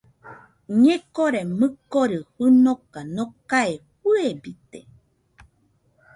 [0.83, 4.79] Ñekore mɨkori fɨnoka nokae fɨebite